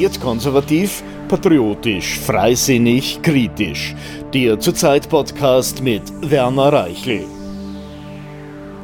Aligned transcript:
Wertkonservativ, 0.00 1.02
patriotisch, 1.26 2.20
freisinnig, 2.20 3.20
kritisch. 3.20 3.96
Der 4.32 4.60
Zurzeit-Podcast 4.60 5.82
mit 5.82 6.02
Werner 6.20 6.72
Reichel. 6.72 7.24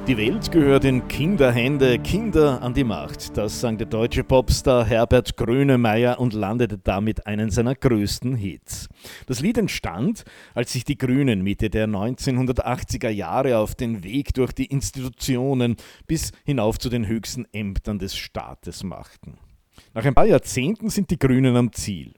Die 0.09 0.17
Welt 0.17 0.51
gehört 0.51 0.85
in 0.85 1.07
Kinderhände, 1.07 2.01
Kinder 2.01 2.61
an 2.63 2.75
die 2.75 2.83
Macht. 2.83 3.37
Das 3.37 3.61
sang 3.61 3.79
der 3.79 3.87
deutsche 3.87 4.25
Popstar 4.25 4.85
Herbert 4.85 5.37
Grönemeyer 5.37 6.19
und 6.19 6.33
landete 6.33 6.79
damit 6.79 7.29
einen 7.29 7.51
seiner 7.51 7.77
größten 7.77 8.35
Hits. 8.35 8.89
Das 9.27 9.39
Lied 9.39 9.57
entstand, 9.57 10.25
als 10.53 10.73
sich 10.73 10.83
die 10.83 10.99
Grünen 10.99 11.43
Mitte 11.43 11.71
der 11.71 11.87
1980er 11.87 13.09
Jahre 13.09 13.59
auf 13.59 13.77
den 13.77 14.03
Weg 14.03 14.35
durch 14.35 14.51
die 14.51 14.67
Institutionen 14.67 15.77
bis 16.09 16.33
hinauf 16.45 16.81
zu 16.81 16.89
den 16.89 17.07
höchsten 17.07 17.47
Ämtern 17.53 18.01
des 18.01 18.17
Staates 18.17 18.83
machten. 18.83 19.39
Nach 19.95 20.05
ein 20.05 20.15
paar 20.15 20.27
Jahrzehnten 20.27 20.91
sind 20.91 21.11
die 21.11 21.19
Grünen 21.19 21.57
am 21.57 21.73
Ziel. 21.73 22.15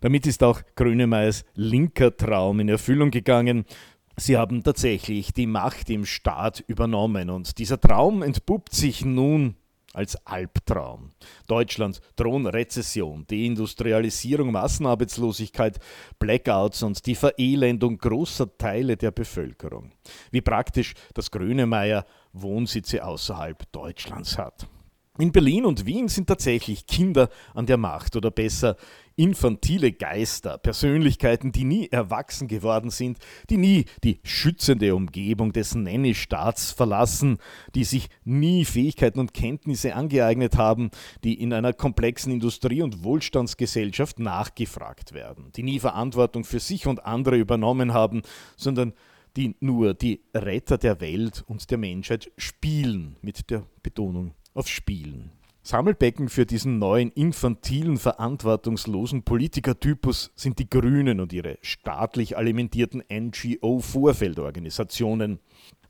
Damit 0.00 0.26
ist 0.26 0.42
auch 0.42 0.62
Grönemeyers 0.74 1.44
linker 1.54 2.16
Traum 2.16 2.58
in 2.58 2.68
Erfüllung 2.68 3.12
gegangen. 3.12 3.64
Sie 4.16 4.36
haben 4.36 4.64
tatsächlich 4.64 5.32
die 5.32 5.46
Macht 5.46 5.88
im 5.90 6.04
Staat 6.04 6.64
übernommen 6.66 7.30
und 7.30 7.58
dieser 7.58 7.80
Traum 7.80 8.22
entpuppt 8.22 8.74
sich 8.74 9.04
nun 9.04 9.54
als 9.92 10.16
Albtraum. 10.26 11.12
Deutschland 11.46 12.00
drohen 12.16 12.46
Rezession, 12.46 13.24
Deindustrialisierung, 13.28 14.50
Massenarbeitslosigkeit, 14.50 15.78
Blackouts 16.18 16.82
und 16.82 17.06
die 17.06 17.14
Verelendung 17.14 17.96
großer 17.98 18.56
Teile 18.58 18.96
der 18.96 19.12
Bevölkerung. 19.12 19.92
Wie 20.32 20.40
praktisch, 20.40 20.94
dass 21.14 21.30
Grönemeyer 21.30 22.04
Wohnsitze 22.32 23.04
außerhalb 23.04 23.70
Deutschlands 23.72 24.36
hat. 24.36 24.68
In 25.20 25.32
Berlin 25.32 25.66
und 25.66 25.84
Wien 25.84 26.08
sind 26.08 26.28
tatsächlich 26.28 26.86
Kinder 26.86 27.28
an 27.52 27.66
der 27.66 27.76
Macht 27.76 28.16
oder 28.16 28.30
besser 28.30 28.76
infantile 29.16 29.92
Geister, 29.92 30.56
Persönlichkeiten, 30.56 31.52
die 31.52 31.64
nie 31.64 31.88
erwachsen 31.88 32.48
geworden 32.48 32.88
sind, 32.88 33.18
die 33.50 33.58
nie 33.58 33.84
die 34.02 34.20
schützende 34.22 34.94
Umgebung 34.94 35.52
des 35.52 35.74
Nanny-Staats 35.74 36.70
verlassen, 36.70 37.36
die 37.74 37.84
sich 37.84 38.08
nie 38.24 38.64
Fähigkeiten 38.64 39.20
und 39.20 39.34
Kenntnisse 39.34 39.94
angeeignet 39.94 40.56
haben, 40.56 40.90
die 41.22 41.34
in 41.34 41.52
einer 41.52 41.74
komplexen 41.74 42.32
Industrie- 42.32 42.80
und 42.80 43.04
Wohlstandsgesellschaft 43.04 44.20
nachgefragt 44.20 45.12
werden, 45.12 45.52
die 45.54 45.64
nie 45.64 45.80
Verantwortung 45.80 46.44
für 46.44 46.60
sich 46.60 46.86
und 46.86 47.04
andere 47.04 47.36
übernommen 47.36 47.92
haben, 47.92 48.22
sondern 48.56 48.94
die 49.36 49.54
nur 49.60 49.92
die 49.92 50.22
Retter 50.34 50.78
der 50.78 51.02
Welt 51.02 51.44
und 51.46 51.70
der 51.70 51.76
Menschheit 51.76 52.32
spielen, 52.38 53.16
mit 53.20 53.50
der 53.50 53.66
Betonung 53.82 54.32
auf 54.54 54.68
Spielen. 54.68 55.32
Sammelbecken 55.62 56.28
für 56.28 56.46
diesen 56.46 56.78
neuen 56.78 57.10
infantilen, 57.10 57.98
verantwortungslosen 57.98 59.24
Politikertypus 59.24 60.30
sind 60.34 60.58
die 60.58 60.70
Grünen 60.70 61.20
und 61.20 61.32
ihre 61.32 61.58
staatlich 61.60 62.36
alimentierten 62.36 63.02
NGO-Vorfeldorganisationen 63.10 65.40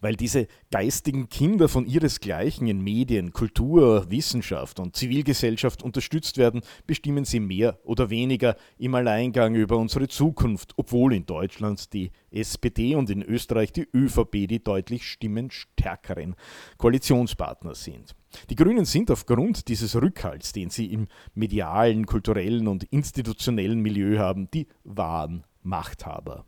weil 0.01 0.17
diese 0.17 0.47
geistigen 0.71 1.29
Kinder 1.29 1.69
von 1.69 1.87
ihresgleichen 1.87 2.67
in 2.67 2.83
Medien, 2.83 3.33
Kultur, 3.33 4.11
Wissenschaft 4.11 4.81
und 4.81 4.97
Zivilgesellschaft 4.97 5.83
unterstützt 5.83 6.39
werden, 6.39 6.63
bestimmen 6.87 7.25
sie 7.25 7.41
mehr 7.41 7.79
oder 7.85 8.11
weniger 8.11 8.57
im 8.79 8.95
Alleingang 8.95 9.55
über 9.55 9.77
unsere 9.77 10.09
Zukunft, 10.09 10.73
obwohl 10.77 11.15
in 11.15 11.27
Deutschland 11.27 11.93
die 11.93 12.11
SPD 12.31 12.95
und 12.95 13.11
in 13.11 13.23
Österreich 13.23 13.73
die 13.73 13.89
ÖVP 13.95 14.49
die 14.49 14.63
deutlich 14.63 15.07
stimmenstärkeren 15.07 16.35
Koalitionspartner 16.79 17.75
sind. 17.75 18.15
Die 18.49 18.57
Grünen 18.57 18.85
sind 18.85 19.11
aufgrund 19.11 19.69
dieses 19.69 19.97
Rückhalts, 19.97 20.53
den 20.53 20.71
sie 20.71 20.87
im 20.87 21.09
medialen, 21.35 22.07
kulturellen 22.07 22.69
und 22.69 22.85
institutionellen 22.85 23.81
Milieu 23.81 24.19
haben, 24.19 24.51
die 24.51 24.67
wahren 24.85 25.45
Machthaber. 25.63 26.45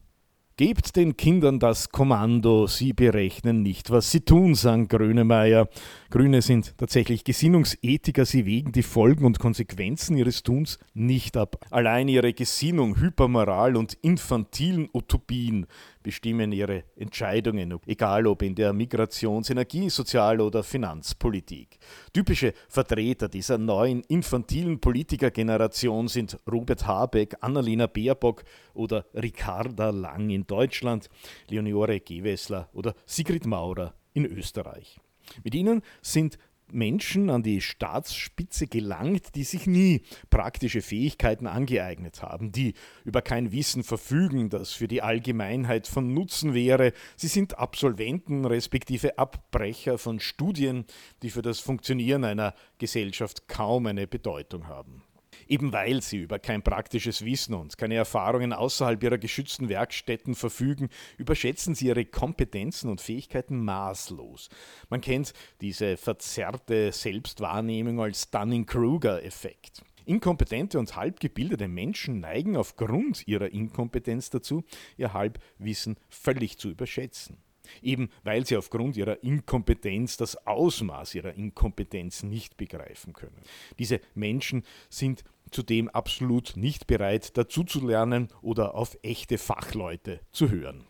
Gebt 0.59 0.97
den 0.97 1.17
Kindern 1.17 1.59
das 1.59 1.89
Kommando, 1.89 2.67
sie 2.67 2.93
berechnen 2.93 3.63
nicht, 3.63 3.91
was 3.91 4.11
sie 4.11 4.21
tun, 4.21 4.55
sang 4.55 4.87
Grönemeyer. 4.87 5.67
Grüne 6.11 6.43
sind 6.43 6.77
tatsächlich 6.77 7.25
Gesinnungsethiker, 7.25 8.27
sie 8.27 8.45
wägen 8.45 8.71
die 8.71 8.83
Folgen 8.83 9.25
und 9.25 9.39
Konsequenzen 9.39 10.19
ihres 10.19 10.43
Tuns 10.43 10.79
nicht 10.93 11.39
ab. 11.39 11.57
Allein 11.71 12.07
ihre 12.07 12.35
Gesinnung, 12.35 13.01
Hypermoral 13.01 13.77
und 13.77 13.95
infantilen 14.03 14.91
Utopien 14.93 15.67
bestimmen 16.03 16.53
ihre 16.53 16.85
Entscheidungen, 16.97 17.79
egal 17.87 18.27
ob 18.27 18.43
in 18.43 18.55
der 18.55 18.73
Migrations-, 18.73 19.51
Energie-, 19.51 19.91
Sozial- 19.91 20.41
oder 20.41 20.63
Finanzpolitik. 20.63 21.79
Typische 22.13 22.55
Vertreter 22.69 23.29
dieser 23.29 23.59
neuen 23.59 24.03
infantilen 24.09 24.81
Politikergeneration 24.81 26.09
sind 26.09 26.39
Robert 26.51 26.87
Habeck, 26.87 27.37
Annalena 27.41 27.87
Baerbock 27.87 28.45
oder 28.75 29.07
Ricarda 29.15 29.91
Lang 29.91 30.31
in 30.31 30.47
Deutschland, 30.47 31.09
Leonore 31.49 32.01
Gewessler 32.01 32.69
oder 32.73 32.95
Sigrid 33.07 33.47
Maurer 33.47 33.95
in 34.13 34.27
Österreich. 34.27 35.01
Mit 35.45 35.55
ihnen 35.55 35.83
sind 36.01 36.39
Menschen 36.73 37.31
an 37.31 37.43
die 37.43 37.61
Staatsspitze 37.61 38.67
gelangt, 38.67 39.35
die 39.35 39.45
sich 39.45 39.67
nie 39.67 40.03
praktische 40.31 40.83
Fähigkeiten 40.83 41.47
angeeignet 41.47 42.23
haben, 42.23 42.53
die 42.53 42.75
über 43.05 43.23
kein 43.23 43.53
Wissen 43.53 43.85
verfügen, 43.85 44.51
das 44.51 44.73
für 44.73 44.89
die 44.89 45.03
Allgemeinheit 45.03 45.87
von 45.87 46.13
Nutzen 46.13 46.55
wäre. 46.55 46.93
Sie 47.17 47.29
sind 47.29 47.59
Absolventen 47.59 48.45
respektive 48.45 49.19
Abbrecher 49.19 49.99
von 49.99 50.21
Studien, 50.21 50.85
die 51.23 51.31
für 51.31 51.43
das 51.43 51.61
Funktionieren 51.61 52.25
einer 52.25 52.55
Gesellschaft 52.79 53.49
kaum 53.49 53.87
eine 53.87 54.07
Bedeutung 54.07 54.67
haben. 54.69 55.03
Eben 55.49 55.73
weil 55.73 56.03
sie 56.03 56.19
über 56.19 56.39
kein 56.39 56.63
praktisches 56.63 57.25
Wissen 57.25 57.55
und 57.55 57.77
keine 57.79 57.95
Erfahrungen 57.95 58.53
außerhalb 58.53 59.03
ihrer 59.03 59.19
geschützten 59.19 59.69
Werkstätten 59.69 60.35
verfügen, 60.35 60.89
überschätzen 61.19 61.75
sie 61.75 61.87
ihre 61.87 62.05
Kompetenzen 62.05 62.91
und 62.91 63.01
Fähigkeiten 63.01 63.65
maßlos. 63.65 64.49
Man 64.89 65.01
kennt 65.01 65.33
diese 65.61 65.97
verzerrte 65.97 66.93
Selbstwahrnehmung 66.93 68.01
als 68.01 68.31
Dunning-Kruger-Effekt. 68.31 69.83
Inkompetente 70.05 70.79
und 70.79 70.97
halbgebildete 70.97 71.69
Menschen 71.69 72.21
neigen 72.21 72.57
aufgrund 72.57 73.27
ihrer 73.29 73.53
Inkompetenz 73.53 74.31
dazu, 74.31 74.65
ihr 74.97 75.13
Halbwissen 75.13 75.97
völlig 76.09 76.59
zu 76.59 76.71
überschätzen. 76.71 77.39
Eben 77.81 78.11
weil 78.25 78.45
sie 78.47 78.57
aufgrund 78.57 78.97
ihrer 78.97 79.23
Inkompetenz 79.23 80.17
das 80.17 80.47
Ausmaß 80.47 81.15
ihrer 81.15 81.35
Inkompetenz 81.35 82.23
nicht 82.23 82.57
begreifen 82.57 83.13
können. 83.13 83.41
Diese 83.79 84.01
Menschen 84.15 84.65
sind 84.89 85.25
zudem 85.51 85.89
absolut 85.89 86.57
nicht 86.57 86.87
bereit, 86.87 87.37
dazuzulernen 87.37 88.29
oder 88.41 88.75
auf 88.75 88.99
echte 89.03 89.39
Fachleute 89.39 90.21
zu 90.33 90.51
hören. 90.51 90.85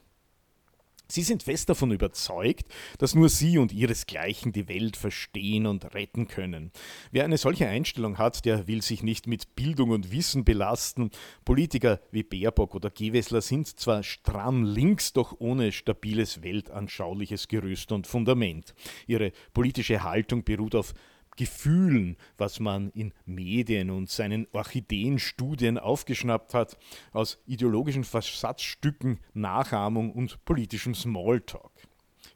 Sie 1.13 1.21
sind 1.21 1.43
fest 1.43 1.69
davon 1.69 1.91
überzeugt, 1.91 2.69
dass 2.97 3.15
nur 3.15 3.29
sie 3.29 3.59
und 3.59 3.71
ihresgleichen 3.71 4.51
die 4.53 4.67
Welt 4.67 4.97
verstehen 4.97 5.67
und 5.67 5.95
retten 5.95 6.27
können. 6.27 6.73
Wer 7.11 7.25
eine 7.25 7.37
solche 7.37 7.69
Einstellung 7.69 8.17
hat, 8.17 8.47
der 8.47 8.67
will 8.67 8.81
sich 8.81 9.03
nicht 9.03 9.27
mit 9.27 9.55
Bildung 9.55 9.91
und 9.91 10.11
Wissen 10.11 10.43
belasten. 10.47 11.11
Politiker 11.45 12.01
wie 12.13 12.23
Baerbock 12.23 12.75
oder 12.75 12.89
Gewessler 12.89 13.43
sind 13.43 13.79
zwar 13.79 14.03
stramm 14.03 14.65
links, 14.65 15.13
doch 15.13 15.37
ohne 15.39 15.73
stabiles 15.73 16.43
weltanschauliches 16.43 17.47
Gerüst 17.47 17.93
und 17.93 18.07
Fundament. 18.07 18.75
Ihre 19.07 19.33
politische 19.53 20.03
Haltung 20.05 20.45
beruht 20.45 20.75
auf 20.75 20.95
Gefühlen, 21.37 22.17
was 22.37 22.61
man 22.61 22.91
in 22.91 23.13
Medien 23.25 23.91
und 23.91 24.11
seinen 24.11 24.47
Orchideenstudien 24.53 25.79
aufgeschnappt 25.79 26.55
hat, 26.55 26.77
aus 27.13 27.39
ideologischen 27.47 28.05
Versatzstücken, 28.05 29.21
Nachahmung 29.35 30.13
und 30.13 30.45
politischem 30.45 30.95
Smalltalk. 30.95 31.73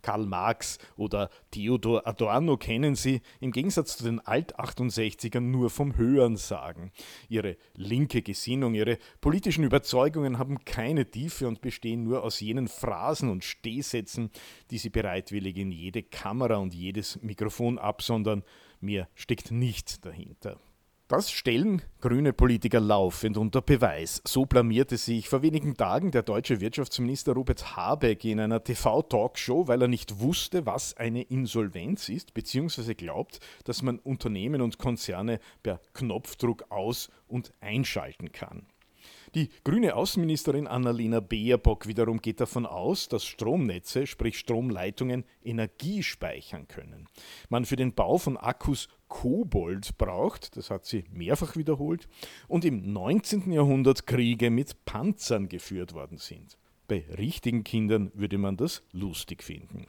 Karl 0.02 0.26
Marx 0.26 0.78
oder 0.96 1.30
Theodor 1.50 2.06
Adorno 2.06 2.56
kennen 2.56 2.94
sie 2.94 3.22
im 3.40 3.50
Gegensatz 3.50 3.96
zu 3.96 4.04
den 4.04 4.20
Alt-68ern 4.20 5.40
nur 5.40 5.68
vom 5.68 5.96
Hörensagen. 5.96 6.92
Ihre 7.28 7.56
linke 7.74 8.22
Gesinnung, 8.22 8.74
ihre 8.74 8.98
politischen 9.20 9.64
Überzeugungen 9.64 10.38
haben 10.38 10.64
keine 10.64 11.10
Tiefe 11.10 11.48
und 11.48 11.60
bestehen 11.60 12.04
nur 12.04 12.22
aus 12.22 12.38
jenen 12.38 12.68
Phrasen 12.68 13.30
und 13.30 13.44
Stehsätzen, 13.44 14.30
die 14.70 14.78
sie 14.78 14.90
bereitwillig 14.90 15.56
in 15.56 15.72
jede 15.72 16.04
Kamera 16.04 16.56
und 16.56 16.72
jedes 16.72 17.20
Mikrofon 17.22 17.78
absondern 17.78 18.44
Mehr 18.80 19.08
steckt 19.14 19.50
nicht 19.50 20.04
dahinter. 20.04 20.58
Das 21.08 21.30
stellen 21.30 21.82
grüne 22.00 22.32
Politiker 22.32 22.80
laufend 22.80 23.36
unter 23.36 23.62
Beweis. 23.62 24.20
So 24.26 24.44
blamierte 24.44 24.96
sich 24.96 25.28
vor 25.28 25.40
wenigen 25.42 25.76
Tagen 25.76 26.10
der 26.10 26.24
deutsche 26.24 26.60
Wirtschaftsminister 26.60 27.32
Robert 27.32 27.76
Habeck 27.76 28.24
in 28.24 28.40
einer 28.40 28.64
TV-Talkshow, 28.64 29.68
weil 29.68 29.82
er 29.82 29.86
nicht 29.86 30.18
wusste, 30.18 30.66
was 30.66 30.96
eine 30.96 31.22
Insolvenz 31.22 32.08
ist, 32.08 32.34
beziehungsweise 32.34 32.96
glaubt, 32.96 33.38
dass 33.62 33.82
man 33.82 34.00
Unternehmen 34.00 34.60
und 34.60 34.78
Konzerne 34.78 35.38
per 35.62 35.80
Knopfdruck 35.94 36.64
aus- 36.70 37.08
und 37.28 37.52
einschalten 37.60 38.32
kann. 38.32 38.66
Die 39.34 39.48
grüne 39.64 39.96
Außenministerin 39.96 40.66
Annalena 40.66 41.20
Baerbock 41.20 41.86
wiederum 41.86 42.20
geht 42.20 42.40
davon 42.40 42.66
aus, 42.66 43.08
dass 43.08 43.24
Stromnetze, 43.24 44.06
sprich 44.06 44.38
Stromleitungen, 44.38 45.24
Energie 45.42 46.02
speichern 46.02 46.68
können. 46.68 47.08
Man 47.48 47.64
für 47.64 47.76
den 47.76 47.94
Bau 47.94 48.18
von 48.18 48.36
Akkus 48.36 48.88
Kobold 49.08 49.98
braucht, 49.98 50.56
das 50.56 50.70
hat 50.70 50.84
sie 50.84 51.04
mehrfach 51.10 51.56
wiederholt, 51.56 52.08
und 52.48 52.64
im 52.64 52.92
19. 52.92 53.52
Jahrhundert 53.52 54.06
Kriege 54.06 54.50
mit 54.50 54.84
Panzern 54.84 55.48
geführt 55.48 55.94
worden 55.94 56.18
sind. 56.18 56.58
Bei 56.88 57.04
richtigen 57.18 57.64
Kindern 57.64 58.12
würde 58.14 58.38
man 58.38 58.56
das 58.56 58.82
lustig 58.92 59.42
finden. 59.42 59.86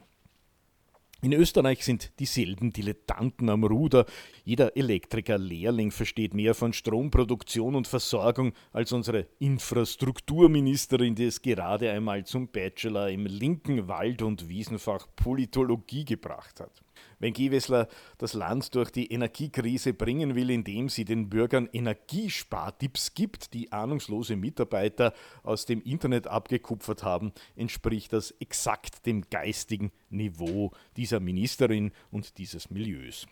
In 1.21 1.33
Österreich 1.33 1.83
sind 1.83 2.11
dieselben 2.19 2.71
Dilettanten 2.71 3.49
am 3.49 3.63
Ruder. 3.63 4.05
Jeder 4.43 4.77
Elektriker-Lehrling 4.77 5.89
versteht 5.89 6.35
mehr 6.35 6.53
von 6.53 6.73
Stromproduktion 6.73 7.73
und 7.73 7.87
Versorgung 7.87 8.53
als 8.71 8.91
unsere 8.91 9.27
Infrastrukturministerin, 9.39 11.15
die 11.15 11.25
es 11.25 11.41
gerade 11.41 11.91
einmal 11.91 12.23
zum 12.25 12.49
Bachelor 12.49 13.09
im 13.09 13.25
linken 13.25 13.87
Wald- 13.87 14.21
und 14.21 14.47
Wiesenfach 14.47 15.07
Politologie 15.15 16.05
gebracht 16.05 16.59
hat. 16.59 16.83
Wenn 17.19 17.33
Gewessler 17.33 17.87
das 18.19 18.33
Land 18.33 18.75
durch 18.75 18.91
die 18.91 19.11
Energiekrise 19.11 19.93
bringen 19.93 20.35
will, 20.35 20.51
indem 20.51 20.87
sie 20.87 21.03
den 21.03 21.29
Bürgern 21.29 21.67
Energiespartipps 21.71 23.15
gibt, 23.15 23.53
die 23.53 23.71
ahnungslose 23.71 24.35
Mitarbeiter 24.35 25.13
aus 25.41 25.65
dem 25.65 25.81
Internet 25.81 26.27
abgekupfert 26.27 27.03
haben, 27.03 27.31
entspricht 27.55 28.13
das 28.13 28.31
exakt 28.39 29.05
dem 29.07 29.27
geistigen 29.29 29.91
Niveau 30.09 30.71
dieser 30.95 31.19
Ministerin 31.19 31.91
und 32.11 32.37
dieses 32.37 32.69
Milieus. 32.69 33.25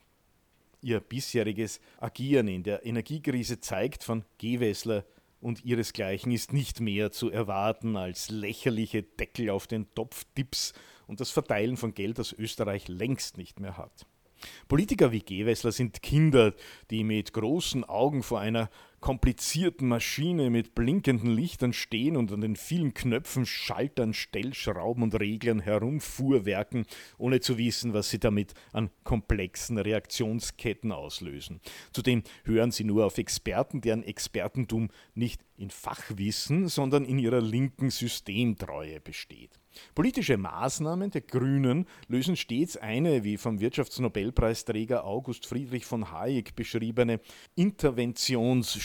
Ihr 0.81 0.99
bisheriges 0.99 1.79
Agieren 1.99 2.47
in 2.47 2.63
der 2.63 2.85
Energiekrise 2.85 3.59
zeigt 3.59 4.03
von 4.03 4.23
Gewessler 4.39 5.05
und 5.41 5.63
ihresgleichen 5.63 6.31
ist 6.31 6.53
nicht 6.53 6.79
mehr 6.79 7.11
zu 7.11 7.29
erwarten 7.29 7.97
als 7.97 8.29
lächerliche 8.29 9.03
Deckel 9.03 9.51
auf 9.51 9.67
den 9.67 9.93
Topftipps 9.93 10.73
und 11.07 11.19
das 11.19 11.31
Verteilen 11.31 11.77
von 11.77 11.93
Geld, 11.93 12.19
das 12.19 12.33
Österreich 12.33 12.87
längst 12.87 13.37
nicht 13.37 13.59
mehr 13.59 13.77
hat. 13.77 14.05
Politiker 14.67 15.11
wie 15.11 15.23
Gewessler 15.23 15.71
sind 15.71 16.01
Kinder, 16.01 16.53
die 16.89 17.03
mit 17.03 17.33
großen 17.33 17.83
Augen 17.83 18.23
vor 18.23 18.39
einer 18.39 18.69
komplizierten 19.00 19.88
Maschine 19.88 20.50
mit 20.50 20.75
blinkenden 20.75 21.30
Lichtern 21.31 21.74
stehen 21.74 22.18
und 22.18 22.31
an 22.31 22.42
den 22.42 22.56
vielen 22.56 22.94
Knöpfen, 22.94 23.45
Schaltern, 23.45 24.13
Stellschrauben 24.13 25.03
und 25.03 25.19
Reglern 25.19 25.59
herumfuhrwerken, 25.59 26.86
ohne 27.18 27.39
zu 27.39 27.57
wissen, 27.57 27.94
was 27.94 28.09
sie 28.09 28.19
damit 28.19 28.53
an 28.74 28.89
komplexen 29.03 29.77
Reaktionsketten 29.77 30.92
auslösen. 30.92 31.62
Zudem 31.94 32.24
hören 32.44 32.71
sie 32.71 32.83
nur 32.83 33.06
auf 33.06 33.18
Experten, 33.18 33.81
deren 33.81 34.03
Expertentum 34.03 34.89
nicht 35.13 35.41
in 35.57 35.69
Fachwissen, 35.69 36.68
sondern 36.68 37.06
in 37.06 37.19
ihrer 37.19 37.41
linken 37.41 37.89
Systemtreue 37.89 39.00
besteht. 39.00 39.59
Politische 39.94 40.38
Maßnahmen 40.38 41.12
der 41.12 41.21
Grünen 41.21 41.86
lösen 42.07 42.36
stets 42.36 42.77
eine, 42.77 43.24
wie 43.24 43.38
vom 43.38 43.59
Wirtschaftsnobelpreisträger 43.59 45.03
August 45.03 45.45
Friedrich 45.48 45.86
von 45.86 46.12
Hayek 46.12 46.56
beschriebene, 46.56 47.19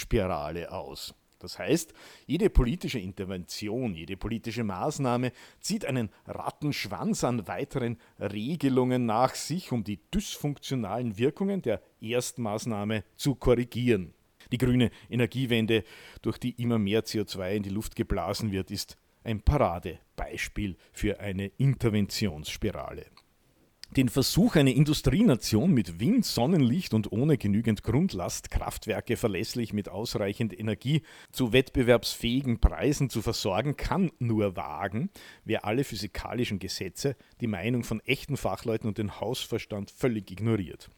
Interventionsspirale 0.00 0.70
aus. 0.70 1.14
Das 1.38 1.58
heißt, 1.58 1.94
jede 2.26 2.50
politische 2.50 2.99
Intervention, 2.99 3.94
jede 3.94 4.19
politische 4.19 4.62
Maßnahme 4.62 5.32
zieht 5.58 5.87
einen 5.87 6.11
Rattenschwanz 6.26 7.25
an 7.25 7.49
weiteren 7.49 7.97
Regelungen 8.19 9.06
nach 9.06 9.35
sich, 9.35 9.73
um 9.73 9.82
die 9.82 10.00
dysfunktionalen 10.12 11.17
Wirkungen 11.17 11.62
der 11.62 11.81
Erstmaßnahme 12.00 13.05
zu 13.17 13.37
korrigieren. 13.37 14.12
Die 14.52 14.58
grüne 14.58 14.91
Energiewende, 15.08 15.85
durch 16.20 16.37
die 16.37 16.61
immer 16.62 16.79
mehr 16.79 17.05
CO2 17.05 17.56
in 17.56 17.62
die 17.62 17.70
Luft 17.70 17.96
geblasen 17.96 18.53
wird, 18.53 18.70
ist 18.70 18.99
ein 19.25 19.41
Paradebeispiel 19.41 20.76
für 20.93 21.20
eine 21.20 21.46
Interventionsspirale. 21.56 23.06
Den 23.97 24.09
Versuch, 24.09 24.55
eine 24.55 24.73
Industrienation 24.73 25.73
mit 25.73 25.99
Wind, 25.99 26.25
Sonnenlicht 26.25 26.95
und 26.95 27.11
ohne 27.11 27.37
genügend 27.39 27.83
Grundlastkraftwerke 27.83 29.17
verlässlich 29.17 29.73
mit 29.73 29.89
ausreichend 29.89 30.57
Energie 30.57 31.03
zu 31.33 31.53
wettbewerbsfähigen 31.53 32.61
Preisen 32.61 33.11
zu 33.11 33.21
versorgen, 33.21 33.77
kann 33.77 34.13
nur 34.21 34.55
wagen, 34.55 35.11
wer 35.45 35.65
alle 35.65 35.83
physikalischen 35.83 36.61
Gesetze, 36.61 37.17
die 37.41 37.49
Meinung 37.49 37.83
von 37.83 37.99
echten 38.01 38.37
Fachleuten 38.37 38.87
und 38.87 38.97
den 38.97 39.21
Hausverstand 39.21 39.91
völlig 39.91 40.31
ignoriert. 40.31 40.89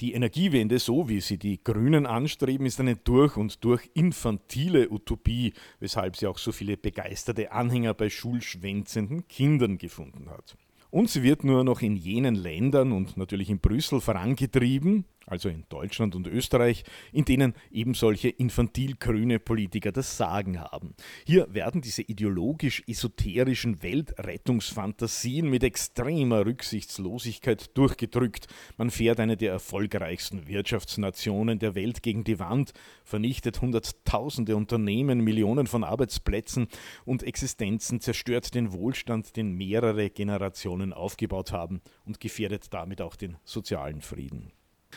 Die 0.00 0.12
Energiewende, 0.12 0.78
so 0.78 1.08
wie 1.08 1.20
sie 1.20 1.38
die 1.38 1.62
Grünen 1.62 2.06
anstreben, 2.06 2.66
ist 2.66 2.78
eine 2.78 2.94
durch 2.94 3.36
und 3.36 3.64
durch 3.64 3.90
infantile 3.94 4.88
Utopie, 4.88 5.52
weshalb 5.80 6.14
sie 6.14 6.28
auch 6.28 6.38
so 6.38 6.52
viele 6.52 6.76
begeisterte 6.76 7.50
Anhänger 7.50 7.92
bei 7.92 8.08
schulschwänzenden 8.08 9.26
Kindern 9.26 9.78
gefunden 9.78 10.30
hat. 10.30 10.56
Und 10.96 11.10
sie 11.10 11.22
wird 11.22 11.44
nur 11.44 11.62
noch 11.62 11.82
in 11.82 11.94
jenen 11.94 12.34
Ländern 12.34 12.90
und 12.90 13.18
natürlich 13.18 13.50
in 13.50 13.58
Brüssel 13.58 14.00
vorangetrieben, 14.00 15.04
also 15.26 15.48
in 15.48 15.64
Deutschland 15.68 16.14
und 16.14 16.26
Österreich, 16.28 16.84
in 17.12 17.24
denen 17.24 17.54
eben 17.70 17.94
solche 17.94 18.28
infantil-grüne 18.28 19.40
Politiker 19.40 19.92
das 19.92 20.16
Sagen 20.16 20.60
haben. 20.60 20.94
Hier 21.24 21.52
werden 21.52 21.80
diese 21.80 22.02
ideologisch-esoterischen 22.02 23.82
Weltrettungsfantasien 23.82 25.50
mit 25.50 25.64
extremer 25.64 26.46
Rücksichtslosigkeit 26.46 27.76
durchgedrückt. 27.76 28.46
Man 28.76 28.90
fährt 28.90 29.20
eine 29.20 29.36
der 29.36 29.52
erfolgreichsten 29.52 30.46
Wirtschaftsnationen 30.46 31.58
der 31.58 31.74
Welt 31.74 32.02
gegen 32.02 32.24
die 32.24 32.38
Wand, 32.38 32.72
vernichtet 33.04 33.60
Hunderttausende 33.60 34.56
Unternehmen, 34.56 35.20
Millionen 35.20 35.66
von 35.66 35.82
Arbeitsplätzen 35.82 36.68
und 37.04 37.22
Existenzen, 37.22 38.00
zerstört 38.00 38.54
den 38.54 38.72
Wohlstand, 38.72 39.36
den 39.36 39.52
mehrere 39.52 40.10
Generationen 40.10 40.92
aufgebaut 40.92 41.52
haben 41.52 41.80
und 42.04 42.20
gefährdet 42.20 42.66
damit 42.70 43.00
auch 43.00 43.16
den 43.16 43.36
sozialen 43.44 44.00
Frieden. 44.00 44.52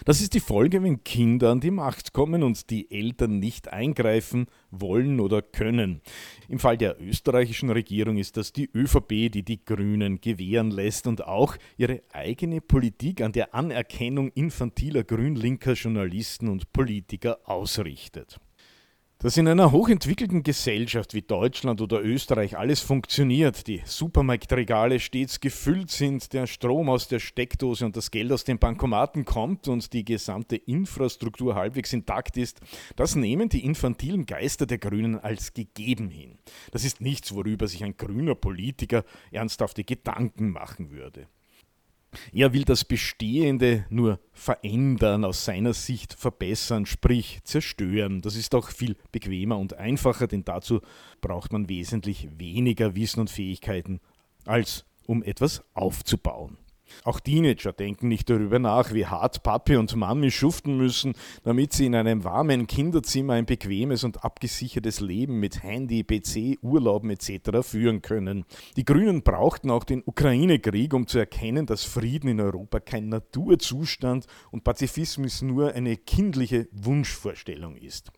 Das 0.05 0.21
ist 0.21 0.33
die 0.33 0.39
Folge, 0.39 0.81
wenn 0.83 1.03
Kinder 1.03 1.49
an 1.49 1.59
die 1.59 1.71
Macht 1.71 2.13
kommen 2.13 2.43
und 2.43 2.69
die 2.69 2.89
Eltern 2.91 3.39
nicht 3.39 3.67
eingreifen 3.67 4.47
wollen 4.71 5.19
oder 5.19 5.41
können. 5.41 6.01
Im 6.47 6.59
Fall 6.59 6.77
der 6.77 7.01
österreichischen 7.01 7.69
Regierung 7.69 8.17
ist 8.17 8.37
das 8.37 8.53
die 8.53 8.69
ÖVP, 8.73 9.31
die 9.31 9.43
die 9.43 9.63
Grünen 9.63 10.21
gewähren 10.21 10.71
lässt 10.71 11.07
und 11.07 11.25
auch 11.25 11.57
ihre 11.77 12.01
eigene 12.13 12.61
Politik 12.61 13.21
an 13.21 13.33
der 13.33 13.53
Anerkennung 13.53 14.29
infantiler 14.29 15.03
grünlinker 15.03 15.73
Journalisten 15.73 16.47
und 16.47 16.71
Politiker 16.71 17.39
ausrichtet. 17.43 18.39
Dass 19.21 19.35
in 19.35 19.49
einer 19.49 19.73
hochentwickelten 19.73 20.43
Gesellschaft 20.43 21.13
wie 21.13 21.21
Deutschland 21.21 21.81
oder 21.81 22.01
Österreich 22.01 22.57
alles 22.57 22.79
funktioniert, 22.79 23.67
die 23.67 23.81
Supermarktregale 23.83 25.01
stets 25.01 25.41
gefüllt 25.41 25.91
sind, 25.91 26.31
der 26.31 26.47
Strom 26.47 26.87
aus 26.87 27.09
der 27.09 27.19
Steckdose 27.19 27.83
und 27.85 27.97
das 27.97 28.11
Geld 28.11 28.31
aus 28.31 28.45
den 28.45 28.59
Bankomaten 28.59 29.25
kommt 29.25 29.67
und 29.67 29.91
die 29.91 30.05
gesamte 30.05 30.55
Infrastruktur 30.55 31.55
halbwegs 31.55 31.91
intakt 31.91 32.37
ist, 32.37 32.61
das 32.95 33.17
nehmen 33.17 33.49
die 33.49 33.65
infantilen 33.65 34.25
Geister 34.25 34.65
der 34.65 34.77
Grünen 34.77 35.19
als 35.19 35.53
gegeben 35.53 36.09
hin. 36.09 36.37
Das 36.71 36.85
ist 36.85 37.01
nichts, 37.01 37.35
worüber 37.35 37.67
sich 37.67 37.83
ein 37.83 37.97
grüner 37.97 38.35
Politiker 38.35 39.03
ernsthafte 39.33 39.83
Gedanken 39.83 40.51
machen 40.51 40.91
würde. 40.91 41.27
Er 42.31 42.53
will 42.53 42.63
das 42.63 42.85
Bestehende 42.85 43.85
nur 43.89 44.19
verändern, 44.31 45.23
aus 45.23 45.45
seiner 45.45 45.73
Sicht 45.73 46.13
verbessern, 46.13 46.85
sprich 46.85 47.39
zerstören. 47.43 48.21
Das 48.21 48.35
ist 48.35 48.55
auch 48.55 48.69
viel 48.69 48.95
bequemer 49.11 49.57
und 49.57 49.75
einfacher, 49.75 50.27
denn 50.27 50.43
dazu 50.43 50.81
braucht 51.21 51.53
man 51.53 51.69
wesentlich 51.69 52.27
weniger 52.37 52.95
Wissen 52.95 53.19
und 53.19 53.29
Fähigkeiten, 53.29 53.99
als 54.45 54.85
um 55.05 55.23
etwas 55.23 55.63
aufzubauen. 55.73 56.57
Auch 57.03 57.19
Teenager 57.19 57.73
denken 57.73 58.07
nicht 58.07 58.29
darüber 58.29 58.59
nach, 58.59 58.93
wie 58.93 59.05
hart 59.05 59.43
Papi 59.43 59.75
und 59.75 59.95
Mami 59.95 60.31
schuften 60.31 60.77
müssen, 60.77 61.13
damit 61.43 61.73
sie 61.73 61.85
in 61.85 61.95
einem 61.95 62.23
warmen 62.23 62.67
Kinderzimmer 62.67 63.33
ein 63.33 63.45
bequemes 63.45 64.03
und 64.03 64.23
abgesichertes 64.23 64.99
Leben 64.99 65.39
mit 65.39 65.63
Handy, 65.63 66.03
PC, 66.03 66.57
Urlauben 66.61 67.09
etc. 67.09 67.61
führen 67.61 68.01
können. 68.01 68.45
Die 68.75 68.85
Grünen 68.85 69.23
brauchten 69.23 69.69
auch 69.69 69.83
den 69.83 70.03
Ukraine-Krieg, 70.05 70.93
um 70.93 71.07
zu 71.07 71.19
erkennen, 71.19 71.65
dass 71.65 71.83
Frieden 71.83 72.29
in 72.29 72.41
Europa 72.41 72.79
kein 72.79 73.09
Naturzustand 73.09 74.25
und 74.51 74.63
Pazifismus 74.63 75.41
nur 75.41 75.73
eine 75.73 75.97
kindliche 75.97 76.67
Wunschvorstellung 76.71 77.75
ist. 77.75 78.11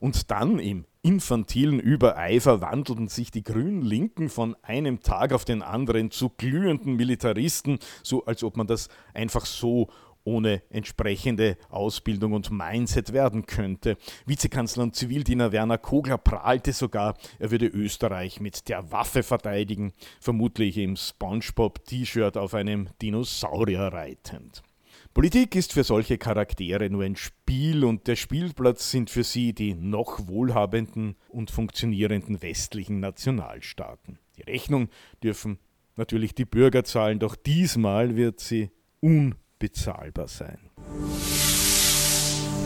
Und 0.00 0.30
dann 0.30 0.58
im 0.58 0.84
infantilen 1.02 1.80
Übereifer 1.80 2.60
wandelten 2.60 3.08
sich 3.08 3.30
die 3.30 3.44
Grün-Linken 3.44 4.28
von 4.28 4.56
einem 4.62 5.00
Tag 5.00 5.32
auf 5.32 5.44
den 5.44 5.62
anderen 5.62 6.10
zu 6.10 6.30
glühenden 6.30 6.96
Militaristen, 6.96 7.78
so 8.02 8.24
als 8.24 8.42
ob 8.42 8.56
man 8.56 8.66
das 8.66 8.88
einfach 9.14 9.46
so 9.46 9.88
ohne 10.24 10.62
entsprechende 10.68 11.56
Ausbildung 11.70 12.34
und 12.34 12.50
Mindset 12.50 13.12
werden 13.12 13.46
könnte. 13.46 13.96
Vizekanzler 14.26 14.82
und 14.82 14.94
Zivildiener 14.94 15.52
Werner 15.52 15.78
Kogler 15.78 16.18
prahlte 16.18 16.72
sogar, 16.72 17.16
er 17.38 17.50
würde 17.50 17.66
Österreich 17.66 18.40
mit 18.40 18.68
der 18.68 18.92
Waffe 18.92 19.22
verteidigen, 19.22 19.92
vermutlich 20.20 20.76
im 20.76 20.96
SpongeBob-T-Shirt 20.96 22.36
auf 22.36 22.52
einem 22.54 22.90
Dinosaurier 23.00 23.88
reitend. 23.92 24.62
Politik 25.14 25.56
ist 25.56 25.72
für 25.72 25.84
solche 25.84 26.18
Charaktere 26.18 26.90
nur 26.90 27.02
ein 27.02 27.16
Spiel 27.16 27.84
und 27.84 28.06
der 28.06 28.16
Spielplatz 28.16 28.90
sind 28.90 29.10
für 29.10 29.24
sie 29.24 29.52
die 29.52 29.74
noch 29.74 30.28
wohlhabenden 30.28 31.16
und 31.28 31.50
funktionierenden 31.50 32.40
westlichen 32.42 33.00
Nationalstaaten. 33.00 34.18
Die 34.36 34.42
Rechnung 34.42 34.88
dürfen 35.22 35.58
natürlich 35.96 36.34
die 36.34 36.44
Bürger 36.44 36.84
zahlen, 36.84 37.18
doch 37.18 37.34
diesmal 37.34 38.16
wird 38.16 38.40
sie 38.40 38.70
unbezahlbar 39.00 40.28
sein. 40.28 40.58